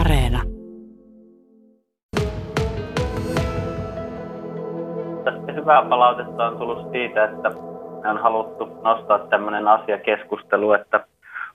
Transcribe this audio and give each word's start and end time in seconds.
Areena. 0.00 0.42
Tästä 5.24 5.52
hyvää 5.52 5.82
palautetta 5.88 6.46
on 6.46 6.58
tullut 6.58 6.92
siitä, 6.92 7.24
että 7.24 7.50
on 8.10 8.18
haluttu 8.22 8.64
nostaa 8.82 9.18
tämmöinen 9.18 9.68
asia 9.68 9.98
keskustelu, 9.98 10.72
että 10.72 11.04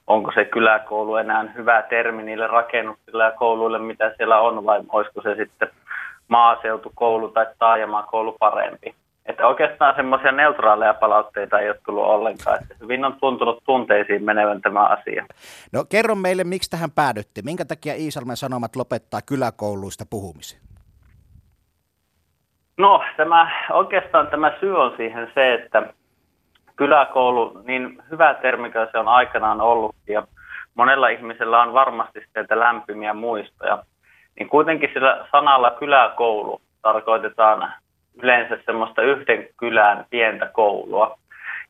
onko 0.07 0.31
se 0.31 0.45
kyläkoulu 0.45 1.15
enää 1.15 1.53
hyvä 1.55 1.81
termi 1.81 2.23
niille 2.23 2.47
rakennuksille 2.47 3.23
ja 3.23 3.31
kouluille, 3.31 3.79
mitä 3.79 4.13
siellä 4.17 4.39
on, 4.39 4.65
vai 4.65 4.81
olisiko 4.91 5.21
se 5.21 5.35
sitten 5.35 5.69
maaseutukoulu 6.27 7.27
tai 7.29 7.45
taajamakoulu 7.59 8.35
parempi. 8.39 8.95
Että 9.29 9.47
oikeastaan 9.47 9.95
semmoisia 9.95 10.31
neutraaleja 10.31 10.93
palautteita 10.93 11.59
ei 11.59 11.69
ole 11.69 11.79
tullut 11.85 12.05
ollenkaan. 12.05 12.59
Että 12.61 12.75
hyvin 12.81 13.05
on 13.05 13.15
tuntunut 13.19 13.63
tunteisiin 13.65 14.23
menevän 14.23 14.61
tämä 14.61 14.85
asia. 14.85 15.25
No 15.73 15.85
kerro 15.89 16.15
meille, 16.15 16.43
miksi 16.43 16.69
tähän 16.69 16.91
päädyttiin? 16.91 17.45
Minkä 17.45 17.65
takia 17.65 17.95
Iisalmen 17.95 18.37
Sanomat 18.37 18.75
lopettaa 18.75 19.19
kyläkouluista 19.21 20.05
puhumisen? 20.09 20.59
No 22.77 23.03
tämä, 23.17 23.51
oikeastaan 23.71 24.27
tämä 24.27 24.51
syy 24.59 24.81
on 24.81 24.93
siihen 24.97 25.31
se, 25.33 25.53
että 25.53 25.93
kyläkoulu, 26.75 27.61
niin 27.63 28.03
hyvä 28.11 28.33
termi 28.33 28.71
se 28.91 28.97
on 28.97 29.07
aikanaan 29.07 29.61
ollut 29.61 29.95
ja 30.07 30.27
monella 30.75 31.07
ihmisellä 31.07 31.61
on 31.61 31.73
varmasti 31.73 32.19
sieltä 32.33 32.59
lämpimiä 32.59 33.13
muistoja, 33.13 33.83
niin 34.39 34.49
kuitenkin 34.49 34.89
sillä 34.93 35.27
sanalla 35.31 35.71
kyläkoulu 35.71 36.61
tarkoitetaan 36.81 37.73
yleensä 38.21 38.57
semmoista 38.65 39.01
yhden 39.01 39.47
kylän 39.57 40.05
pientä 40.09 40.45
koulua. 40.45 41.17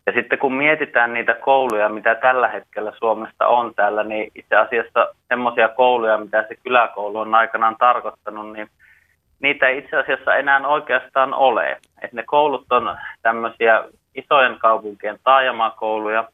Ja 0.06 0.14
sitten 0.14 0.40
kun 0.40 0.54
mietitään 0.54 1.14
niitä 1.14 1.34
kouluja, 1.34 1.90
mitä 1.90 2.16
tällä 2.16 2.48
hetkellä 2.48 2.92
Suomesta 3.00 3.48
on 3.48 3.76
täällä, 3.76 4.04
niin 4.04 4.32
itse 4.36 4.56
asiassa 4.56 5.08
semmoisia 5.28 5.68
kouluja, 5.68 6.18
mitä 6.18 6.46
se 6.48 6.56
kyläkoulu 6.64 7.18
on 7.18 7.36
aikanaan 7.36 7.76
tarkoittanut, 7.80 8.54
niin 8.54 8.70
niitä 9.40 9.68
ei 9.68 9.78
itse 9.78 9.98
asiassa 9.98 10.36
enää 10.36 10.68
oikeastaan 10.68 11.34
ole. 11.34 11.78
Et 12.02 12.14
ne 12.14 12.24
koulut 12.24 12.66
on 12.70 12.98
tämmöisiä 13.22 13.84
isojen 14.16 14.60
kaupunkien 14.60 15.20
taajamakouluja, 15.24 16.28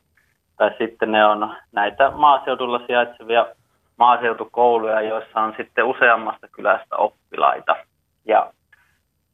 tai 0.58 0.72
sitten 0.78 1.12
ne 1.12 1.26
on 1.26 1.56
näitä 1.72 2.12
maaseudulla 2.12 2.82
sijaitsevia 2.88 3.46
maaseutukouluja, 3.98 5.02
joissa 5.02 5.42
on 5.42 5.54
sitten 5.58 5.86
useammasta 5.86 6.48
kylästä 6.48 6.96
oppilaita. 6.96 7.76
Ja 8.26 8.52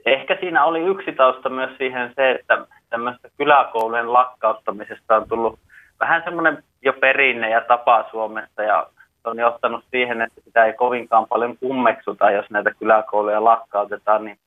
ehkä 0.05 0.37
siinä 0.39 0.65
oli 0.65 0.79
yksi 0.79 1.11
tausta 1.11 1.49
myös 1.49 1.77
siihen 1.77 2.13
se, 2.15 2.31
että 2.31 2.65
tämmöistä 2.89 3.29
kyläkoulujen 3.37 4.13
lakkauttamisesta 4.13 5.15
on 5.15 5.29
tullut 5.29 5.59
vähän 5.99 6.21
semmoinen 6.25 6.63
jo 6.81 6.93
perinne 6.93 7.49
ja 7.49 7.61
tapa 7.61 8.05
Suomessa 8.11 8.63
ja 8.63 8.87
se 9.21 9.29
on 9.29 9.39
johtanut 9.39 9.83
siihen, 9.91 10.21
että 10.21 10.41
sitä 10.41 10.65
ei 10.65 10.73
kovinkaan 10.73 11.27
paljon 11.27 11.57
kummeksuta, 11.57 12.31
jos 12.31 12.49
näitä 12.49 12.71
kyläkouluja 12.79 13.43
lakkautetaan, 13.43 14.25
niin 14.25 14.37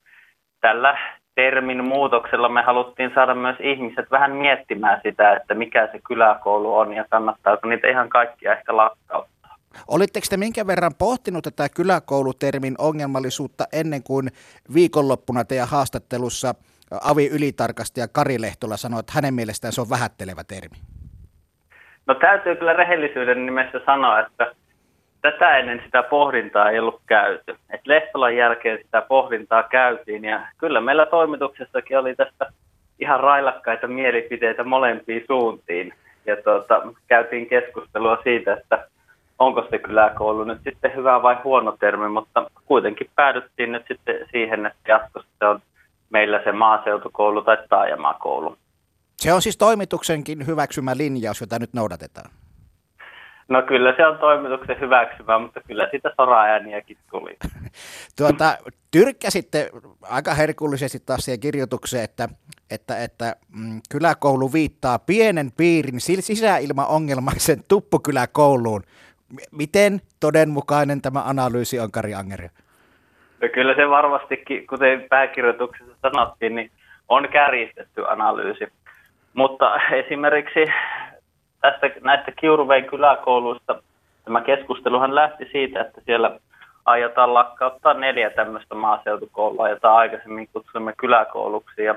tällä 0.61 0.99
termin 1.35 1.85
muutoksella 1.85 2.49
me 2.49 2.63
haluttiin 2.63 3.13
saada 3.15 3.35
myös 3.35 3.57
ihmiset 3.61 4.11
vähän 4.11 4.33
miettimään 4.33 5.01
sitä, 5.03 5.37
että 5.37 5.55
mikä 5.55 5.89
se 5.93 6.01
kyläkoulu 6.07 6.77
on 6.79 6.93
ja 6.93 7.05
kannattaako 7.11 7.69
niitä 7.69 7.89
ihan 7.89 8.09
kaikkia 8.09 8.53
ehkä 8.53 8.77
lakkauttaa. 8.77 9.34
Olitteko 9.89 10.27
te 10.31 10.37
minkä 10.37 10.67
verran 10.67 10.93
pohtinut 10.99 11.45
tätä 11.45 11.69
kyläkoulutermin 11.69 12.75
ongelmallisuutta 12.79 13.65
ennen 13.73 14.03
kuin 14.03 14.29
viikonloppuna 14.75 15.45
teidän 15.45 15.69
haastattelussa 15.69 16.55
avi-ylitarkastaja 17.05 18.09
Kari 18.09 18.41
Lehtola 18.41 18.77
sanoi, 18.77 19.01
että 19.01 19.13
hänen 19.15 19.35
mielestään 19.35 19.73
se 19.73 19.81
on 19.81 19.91
vähättelevä 19.91 20.45
termi? 20.45 20.77
No 22.07 22.15
täytyy 22.15 22.57
kyllä 22.57 22.73
rehellisyyden 22.73 23.47
nimessä 23.47 23.81
sanoa, 23.87 24.21
että 24.21 24.55
tätä 25.23 25.57
ennen 25.57 25.83
sitä 25.85 26.03
pohdintaa 26.03 26.71
ei 26.71 26.79
ollut 26.79 27.01
käyty. 27.07 27.57
Et 27.71 27.87
Lehtolan 27.87 28.37
jälkeen 28.37 28.79
sitä 28.85 29.03
pohdintaa 29.03 29.63
käytiin 29.63 30.25
ja 30.25 30.47
kyllä 30.59 30.81
meillä 30.81 31.07
toimituksessakin 31.07 31.99
oli 31.99 32.15
tästä 32.15 32.53
ihan 32.99 33.21
railakkaita 33.21 33.87
mielipiteitä 33.87 34.65
molempiin 34.65 35.25
suuntiin. 35.27 35.95
Ja 36.27 36.37
tuota, 36.37 36.83
käytiin 37.07 37.47
keskustelua 37.47 38.19
siitä, 38.23 38.53
että 38.53 38.89
onko 39.39 39.67
se 39.71 39.79
kyläkoulu 39.79 40.45
nyt 40.45 40.61
sitten 40.65 40.95
hyvä 40.97 41.23
vai 41.23 41.37
huono 41.45 41.77
termi, 41.81 42.09
mutta 42.09 42.51
kuitenkin 42.65 43.11
päädyttiin 43.17 43.73
nyt 43.73 43.85
sitten 43.89 44.17
siihen, 44.31 44.67
että 44.67 44.93
jatkossa 44.93 45.29
se 45.39 45.47
on 45.47 45.63
meillä 46.11 46.41
se 46.45 46.53
maaseutukoulu 46.53 47.43
tai 47.43 47.57
taajamakoulu. 47.69 48.57
Se 49.17 49.33
on 49.33 49.43
siis 49.43 49.57
toimituksenkin 49.57 50.47
hyväksymä 50.47 50.97
linjaus, 50.97 51.41
jota 51.41 51.59
nyt 51.59 51.73
noudatetaan. 51.73 52.31
No 53.49 53.63
kyllä 53.63 53.95
se 53.97 54.07
on 54.07 54.19
toimituksen 54.19 54.81
hyväksymä, 54.81 55.39
mutta 55.39 55.61
kyllä 55.67 55.89
sitä 55.91 56.11
soraääniäkin 56.17 56.99
tuli. 57.11 57.37
tuota, 58.19 58.59
tyrkkäsitte 58.91 59.71
aika 60.03 60.35
herkullisesti 60.35 61.01
taas 61.01 61.25
siihen 61.25 61.41
kirjoitukseen, 61.41 62.05
että, 62.05 62.29
että, 62.71 63.03
että 63.03 63.37
mm, 63.49 63.81
kyläkoulu 63.91 64.53
viittaa 64.53 64.99
pienen 64.99 65.53
piirin 65.57 66.01
sisäilmaongelmaisen 66.01 67.65
tuppukyläkouluun. 67.69 68.83
Miten 69.51 70.01
todenmukainen 70.21 71.03
tämä 71.03 71.23
analyysi 71.23 71.81
on, 71.81 71.91
Kari 71.91 72.15
Angeri? 72.15 72.49
No 73.41 73.49
kyllä 73.55 73.75
se 73.75 73.89
varmastikin, 73.89 74.67
kuten 74.67 75.07
pääkirjoituksessa 75.11 75.95
sanottiin, 76.03 76.55
niin 76.55 76.71
on 77.09 77.29
kärjistetty 77.29 78.09
analyysi. 78.09 78.69
Mutta 79.35 79.81
esimerkiksi 79.93 80.65
tästä, 81.61 81.91
näistä 82.01 82.33
Kiuruvein 82.41 82.85
kyläkouluista 82.85 83.83
tämä 84.25 84.41
keskusteluhan 84.41 85.15
lähti 85.15 85.49
siitä, 85.53 85.81
että 85.81 86.01
siellä 86.07 86.39
aiotaan 86.85 87.35
lakkauttaa 87.35 87.95
neljä 87.95 88.31
tämmöistä 88.31 88.75
maaseutukoulua, 88.75 89.69
jota 89.69 89.95
aikaisemmin 89.95 90.49
kutsuimme 90.53 90.93
kyläkouluksi. 90.97 91.85
Ja 91.85 91.95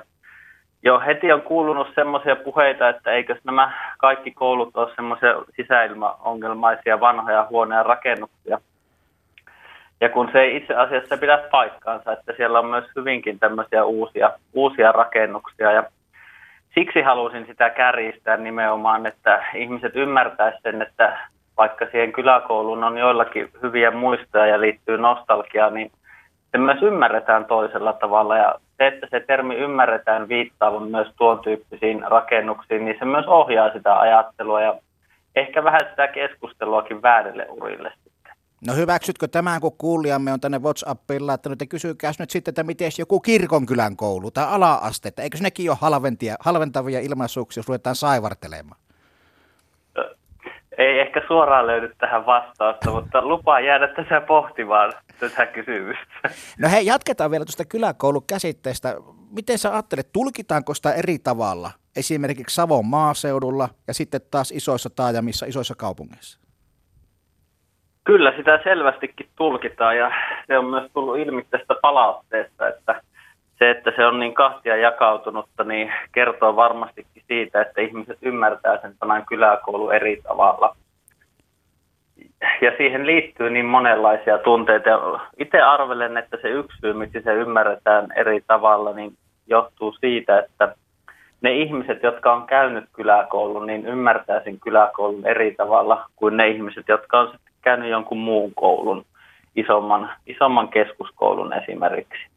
jo 0.84 1.00
heti 1.00 1.32
on 1.32 1.42
kuulunut 1.42 1.88
semmoisia 1.96 2.36
puheita, 2.36 2.90
että 2.90 3.12
eikö 3.12 3.36
nämä 3.44 3.72
kaikki 3.98 4.32
koulut 4.32 4.78
ole 4.78 4.96
semmoisia 4.96 5.36
sisäilmaongelmaisia 5.56 7.00
vanhoja 7.00 7.48
huoneen 7.50 7.86
rakennuksia. 7.86 8.60
Ja 10.02 10.10
kun 10.10 10.30
se 10.32 10.40
ei 10.40 10.56
itse 10.56 10.76
asiassa 10.76 11.18
pidä 11.18 11.38
paikkaansa, 11.52 12.12
että 12.12 12.34
siellä 12.38 12.60
on 12.60 12.66
myös 12.66 12.86
hyvinkin 12.96 13.40
tämmöisiä 13.40 13.86
uusia, 13.86 14.32
uusia 14.54 14.92
rakennuksia. 14.92 15.72
Ja 15.72 15.84
siksi 16.76 17.02
halusin 17.02 17.46
sitä 17.46 17.70
kärjistää 17.70 18.38
nimenomaan, 18.38 19.06
että 19.06 19.44
ihmiset 19.56 19.96
ymmärtäisivät 19.96 20.62
sen, 20.64 20.82
että 20.82 21.20
vaikka 21.58 21.86
siihen 21.92 22.14
kyläkouluun 22.14 22.84
on 22.84 22.98
joillakin 22.98 23.50
hyviä 23.64 23.92
muistoja 23.92 24.46
ja 24.46 24.62
liittyy 24.62 24.98
nostalgiaan, 24.98 25.74
niin 25.74 25.92
se 26.52 26.58
myös 26.58 26.82
ymmärretään 26.82 27.46
toisella 27.46 27.94
tavalla. 27.94 28.38
Ja 28.38 28.56
se, 28.78 28.88
että 28.88 29.08
se 29.12 29.20
termi 29.20 29.56
ymmärretään 29.56 30.28
viittaavan 30.28 30.88
myös 30.92 31.08
tuon 31.18 31.40
tyyppisiin 31.40 32.04
rakennuksiin, 32.08 32.86
niin 32.86 32.96
se 33.00 33.06
myös 33.06 33.26
ohjaa 33.26 33.74
sitä 33.74 34.00
ajattelua 34.00 34.62
ja 34.62 34.80
ehkä 35.36 35.64
vähän 35.64 35.82
sitä 35.90 36.08
keskusteluakin 36.08 37.02
väärille 37.02 37.48
urille. 37.50 37.94
No 38.68 38.74
hyväksytkö 38.74 39.28
tämän, 39.28 39.62
kun 39.62 39.78
kuulijamme 39.78 40.34
on 40.34 40.40
tänne 40.40 40.60
WhatsAppiin 40.60 41.28
laittanut, 41.28 41.62
ja 41.62 41.68
kysykää 41.68 42.12
nyt 42.20 42.30
sitten, 42.30 42.52
että 42.52 42.64
miten 42.64 42.92
joku 43.00 43.20
kirkonkylän 43.20 43.96
koulu 43.96 44.32
tai 44.32 44.46
ala-aste, 44.50 45.10
että 45.10 45.22
eikö 45.22 45.38
nekin 45.42 45.70
ole 45.70 45.78
halventia, 45.82 46.36
halventavia 46.40 47.00
ilmaisuuksia, 47.00 47.60
jos 47.60 47.68
ruvetaan 47.68 47.96
saivartelemaan? 47.96 48.82
Ei 50.78 51.00
ehkä 51.00 51.22
suoraan 51.28 51.68
löydy 51.68 51.92
tähän 51.98 52.26
vastausta, 52.26 52.92
mutta 52.92 53.26
lupaa 53.26 53.60
jäädä 53.60 53.88
tässä 53.88 54.22
pohtimaan 54.22 54.94
tätä 55.20 55.46
kysymystä. 55.46 56.30
No 56.60 56.70
hei, 56.70 56.86
jatketaan 56.86 57.32
vielä 57.32 57.46
tuosta 57.46 57.66
kyläkoulukäsitteestä. 57.66 58.96
Miten 59.32 59.58
sä 59.58 59.74
ajattelet, 59.74 60.12
tulkitaanko 60.14 60.74
sitä 60.74 60.94
eri 60.94 61.20
tavalla 61.20 61.72
esimerkiksi 61.96 62.56
Savon 62.56 62.86
maaseudulla 62.86 63.70
ja 63.88 63.94
sitten 63.94 64.22
taas 64.32 64.52
isoissa 64.52 64.90
taajamissa, 64.90 65.46
isoissa 65.46 65.76
kaupungeissa? 65.78 66.40
Kyllä 68.04 68.34
sitä 68.38 68.60
selvästikin 68.64 69.30
tulkitaan 69.36 69.98
ja 69.98 70.12
se 70.48 70.58
on 70.58 70.66
myös 70.66 70.92
tullut 70.94 71.18
ilmi 71.18 71.44
tästä 71.50 71.76
palautteesta, 71.82 72.68
että 72.68 73.02
se, 73.60 73.70
että 73.70 73.92
se 73.96 74.06
on 74.06 74.20
niin 74.20 74.34
kahtia 74.34 74.76
jakautunutta, 74.76 75.64
niin 75.64 75.94
kertoo 76.12 76.56
varmastikin 76.56 77.24
siitä, 77.28 77.62
että 77.62 77.82
ihmiset 77.82 78.18
ymmärtää 78.22 78.82
sen 78.82 78.94
sanan 79.00 79.26
kyläkoulu 79.26 79.90
eri 79.90 80.22
tavalla. 80.28 80.76
Ja 82.62 82.72
siihen 82.78 83.06
liittyy 83.06 83.50
niin 83.50 83.66
monenlaisia 83.66 84.38
tunteita. 84.38 85.20
Itse 85.38 85.62
arvelen, 85.62 86.18
että 86.18 86.38
se 86.42 86.50
yksi 86.50 86.78
syy, 86.78 86.94
miksi 86.94 87.22
se 87.22 87.34
ymmärretään 87.34 88.08
eri 88.16 88.42
tavalla, 88.48 88.94
niin 88.94 89.14
johtuu 89.48 89.92
siitä, 89.92 90.40
että 90.40 90.76
ne 91.42 91.52
ihmiset, 91.52 92.04
jotka 92.04 92.34
on 92.34 92.48
käynyt 92.48 92.86
kyläkoulun, 92.94 93.68
niin 93.68 93.86
ymmärtää 93.86 94.44
sen 94.44 94.60
kyläkoulun 94.60 95.28
eri 95.28 95.56
tavalla 95.56 96.06
kuin 96.16 96.38
ne 96.38 96.48
ihmiset, 96.48 96.88
jotka 96.88 97.20
on 97.20 97.34
käynyt 97.62 97.90
jonkun 97.90 98.18
muun 98.18 98.52
koulun, 98.56 99.06
isomman, 99.56 100.10
isomman 100.28 100.68
keskuskoulun 100.68 101.54
esimerkiksi. 101.54 102.37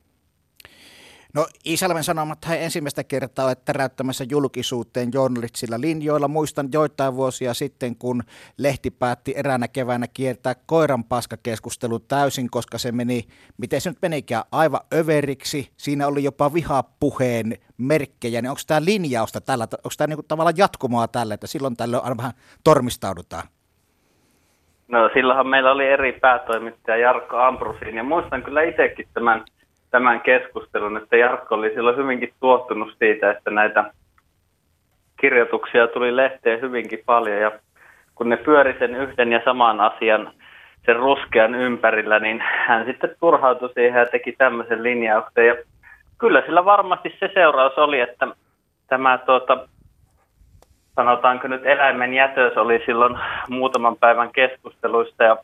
No 1.34 1.46
Isalmen 1.64 2.04
Sanomat 2.04 2.44
hän 2.44 2.58
ensimmäistä 2.58 3.04
kertaa 3.04 3.44
olet 3.44 3.64
täräyttämässä 3.64 4.24
julkisuuteen 4.30 5.10
journalistisilla 5.14 5.80
linjoilla. 5.80 6.28
Muistan 6.28 6.68
joitain 6.72 7.16
vuosia 7.16 7.54
sitten, 7.54 7.96
kun 7.96 8.22
lehti 8.58 8.90
päätti 8.90 9.34
eräänä 9.36 9.68
keväänä 9.68 10.06
kiertää 10.14 10.54
koiran 10.66 11.04
paskakeskustelu 11.04 11.98
täysin, 11.98 12.50
koska 12.50 12.78
se 12.78 12.92
meni, 12.92 13.24
miten 13.58 13.80
se 13.80 13.90
nyt 13.90 13.98
menikään, 14.02 14.44
aivan 14.52 14.80
överiksi. 14.94 15.70
Siinä 15.76 16.06
oli 16.06 16.24
jopa 16.24 16.54
vihapuheen 16.54 17.52
merkkejä. 17.78 18.42
Niin 18.42 18.50
onko 18.50 18.62
tämä 18.66 18.84
linjausta 18.84 19.40
tällä, 19.40 19.64
onko 19.64 19.90
tämä 19.98 20.06
niinku 20.06 20.22
tavallaan 20.22 20.56
jatkumoa 20.56 21.08
tälle, 21.08 21.34
että 21.34 21.46
silloin 21.46 21.76
tällöin 21.76 22.04
aina 22.04 22.16
vähän 22.16 22.32
tormistaudutaan? 22.64 23.48
No 24.88 25.10
silloinhan 25.14 25.46
meillä 25.46 25.72
oli 25.72 25.86
eri 25.86 26.12
päätoimittaja 26.12 26.96
Jarkko 26.96 27.36
Ambrusin 27.36 27.96
ja 27.96 28.04
muistan 28.04 28.42
kyllä 28.42 28.62
itsekin 28.62 29.08
tämän 29.14 29.44
tämän 29.90 30.20
keskustelun, 30.20 30.96
että 30.96 31.16
Jarkko 31.16 31.54
oli 31.54 31.70
silloin 31.74 31.96
hyvinkin 31.96 32.32
tuottunut 32.40 32.94
siitä, 32.98 33.30
että 33.30 33.50
näitä 33.50 33.84
kirjoituksia 35.20 35.86
tuli 35.86 36.16
lehteen 36.16 36.60
hyvinkin 36.60 37.02
paljon 37.06 37.40
ja 37.40 37.52
kun 38.14 38.28
ne 38.28 38.36
pyöri 38.36 38.76
sen 38.78 38.94
yhden 38.94 39.32
ja 39.32 39.40
saman 39.44 39.80
asian 39.80 40.32
sen 40.86 40.96
ruskean 40.96 41.54
ympärillä, 41.54 42.18
niin 42.18 42.42
hän 42.66 42.86
sitten 42.86 43.14
turhautui 43.20 43.72
siihen 43.74 44.00
ja 44.00 44.06
teki 44.06 44.32
tämmöisen 44.32 44.82
linjauksen. 44.82 45.46
Ja 45.46 45.56
kyllä 46.18 46.42
sillä 46.46 46.64
varmasti 46.64 47.16
se 47.20 47.30
seuraus 47.34 47.78
oli, 47.78 48.00
että 48.00 48.26
tämä 48.86 49.18
tuota, 49.18 49.68
sanotaanko 50.96 51.48
nyt 51.48 51.66
eläimen 51.66 52.14
jätös 52.14 52.56
oli 52.56 52.82
silloin 52.86 53.18
muutaman 53.48 53.96
päivän 53.96 54.32
keskusteluista 54.32 55.24
ja 55.24 55.36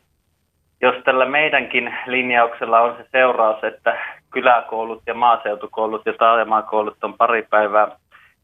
jos 0.81 0.95
tällä 1.03 1.25
meidänkin 1.25 1.95
linjauksella 2.05 2.79
on 2.79 2.97
se 2.97 3.05
seuraus, 3.11 3.63
että 3.63 3.97
kyläkoulut 4.37 5.03
ja 5.07 5.13
maaseutukoulut 5.13 6.05
ja 6.05 6.13
taajamakoulut 6.13 7.03
on 7.03 7.13
pari 7.13 7.43
päivää 7.49 7.87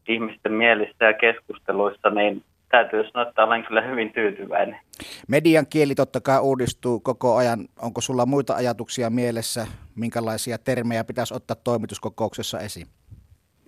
ihmisten 0.08 0.52
mielissä 0.52 1.04
ja 1.04 1.12
keskusteluissa, 1.12 2.10
niin 2.10 2.42
täytyy 2.68 3.04
sanoa, 3.04 3.28
että 3.28 3.44
olen 3.44 3.64
kyllä 3.64 3.82
hyvin 3.82 4.12
tyytyväinen. 4.12 4.80
Median 5.28 5.66
kieli 5.70 5.94
totta 5.94 6.20
kai 6.20 6.40
uudistuu 6.40 7.00
koko 7.00 7.36
ajan. 7.36 7.58
Onko 7.82 8.00
sulla 8.00 8.26
muita 8.26 8.54
ajatuksia 8.54 9.10
mielessä, 9.10 9.66
minkälaisia 9.96 10.58
termejä 10.58 11.04
pitäisi 11.04 11.34
ottaa 11.34 11.56
toimituskokouksessa 11.64 12.58
esiin? 12.58 12.86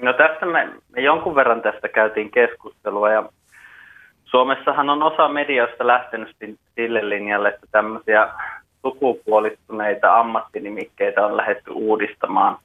No 0.02 0.12
tästä 0.12 0.46
me, 0.46 0.68
me 0.96 1.02
jonkun 1.02 1.34
verran 1.34 1.62
tästä 1.62 1.88
käytiin 1.88 2.30
keskustelua 2.30 3.10
ja 3.10 3.28
Suomessahan 4.24 4.88
on 4.88 5.02
osa 5.02 5.28
mediasta 5.28 5.86
lähtenyt 5.86 6.36
sille 6.74 7.08
linjalle, 7.08 7.48
että 7.48 7.66
tämmöisiä 7.70 8.28
sukupuolistuneita 8.82 10.18
ammattinimikkeitä 10.20 11.26
on 11.26 11.36
lähdetty 11.36 11.70
uudistamaan. 11.70 12.58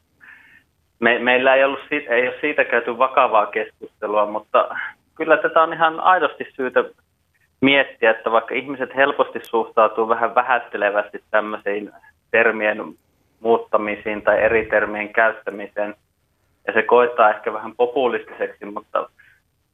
Me, 1.00 1.20
meillä 1.20 1.56
ei, 1.56 1.64
ollut 1.64 1.80
siitä, 1.90 2.14
ei 2.14 2.28
ole 2.28 2.38
siitä 2.42 2.64
käyty 2.66 2.98
vakavaa 2.98 3.46
keskustelua, 3.46 4.26
mutta 4.26 4.76
kyllä 5.16 5.38
tätä 5.38 5.62
on 5.62 5.74
ihan 5.74 6.00
aidosti 6.00 6.48
syytä 6.56 6.84
miettiä, 7.62 8.12
että 8.12 8.32
vaikka 8.32 8.56
ihmiset 8.56 8.96
helposti 8.96 9.40
suhtautuu 9.44 10.10
vähän 10.10 10.36
vähättelevästi 10.36 11.24
tämmöisiin 11.32 11.92
termien 12.32 12.84
muuttamisiin 13.40 14.22
tai 14.22 14.42
eri 14.42 14.66
termien 14.66 15.14
käyttämiseen, 15.14 15.96
ja 16.68 16.74
se 16.74 16.82
koittaa 16.82 17.30
ehkä 17.30 17.54
vähän 17.54 17.76
populistiseksi, 17.76 18.66
mutta 18.66 19.10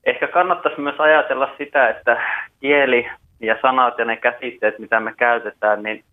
ehkä 0.06 0.28
kannattaisi 0.28 0.81
myös 0.81 1.00
ajatella 1.00 1.50
sitä, 1.57 1.89
että 1.89 2.22
kieli 2.60 3.07
ja 3.39 3.57
sanat 3.62 3.98
ja 3.98 4.06
ne 4.06 4.18
käsitteet, 4.18 4.80
mitä 4.80 5.00
me 5.00 5.13
käytetään, 5.18 5.84
niin 5.84 6.04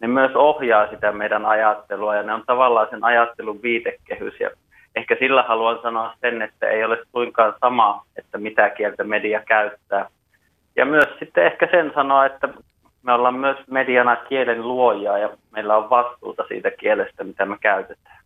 ne 0.00 0.08
myös 0.08 0.36
ohjaa 0.36 0.90
sitä 0.90 1.12
meidän 1.12 1.46
ajattelua 1.46 2.14
ja 2.14 2.22
ne 2.22 2.34
on 2.34 2.42
tavallaan 2.46 2.86
sen 2.90 3.04
ajattelun 3.04 3.62
viitekehys. 3.62 4.40
Ja 4.40 4.50
ehkä 4.96 5.16
sillä 5.18 5.42
haluan 5.42 5.78
sanoa 5.82 6.14
sen, 6.20 6.42
että 6.42 6.68
ei 6.68 6.84
ole 6.84 6.98
suinkaan 7.12 7.54
sama, 7.60 8.04
että 8.16 8.38
mitä 8.38 8.70
kieltä 8.70 9.04
media 9.04 9.40
käyttää. 9.40 10.08
Ja 10.76 10.84
myös 10.86 11.08
sitten 11.18 11.46
ehkä 11.46 11.68
sen 11.70 11.92
sanoa, 11.94 12.26
että 12.26 12.48
me 13.02 13.12
ollaan 13.12 13.34
myös 13.34 13.56
mediana 13.70 14.16
kielen 14.16 14.68
luojaa 14.68 15.18
ja 15.18 15.30
meillä 15.50 15.76
on 15.76 15.90
vastuuta 15.90 16.44
siitä 16.48 16.70
kielestä, 16.70 17.24
mitä 17.24 17.44
me 17.44 17.56
käytetään. 17.60 18.19